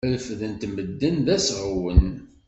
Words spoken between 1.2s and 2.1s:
d aseɣwen.